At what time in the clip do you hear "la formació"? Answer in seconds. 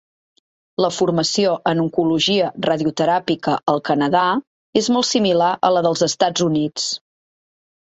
0.83-1.51